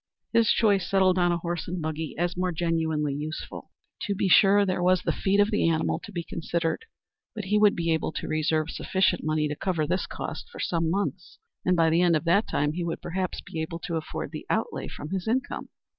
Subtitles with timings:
[0.33, 3.69] His choice settled on a horse and buggy as more genuinely useful.
[4.07, 6.85] To be sure there was the feed of the animal to be considered;
[7.35, 10.89] but he would be able to reserve sufficient money to cover this cost for some
[10.89, 14.31] months, and by the end of that time he would perhaps be able to afford
[14.31, 15.69] the outlay from his income.